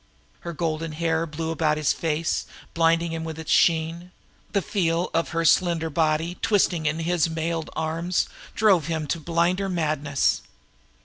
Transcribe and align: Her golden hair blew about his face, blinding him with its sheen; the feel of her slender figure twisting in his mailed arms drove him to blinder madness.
Her 0.39 0.51
golden 0.53 0.93
hair 0.93 1.27
blew 1.27 1.51
about 1.51 1.77
his 1.77 1.93
face, 1.93 2.47
blinding 2.73 3.11
him 3.11 3.23
with 3.23 3.37
its 3.37 3.51
sheen; 3.51 4.11
the 4.51 4.63
feel 4.63 5.11
of 5.13 5.29
her 5.29 5.45
slender 5.45 5.91
figure 5.91 6.33
twisting 6.41 6.87
in 6.87 7.01
his 7.01 7.29
mailed 7.29 7.69
arms 7.75 8.27
drove 8.55 8.87
him 8.87 9.05
to 9.05 9.19
blinder 9.19 9.69
madness. 9.69 10.41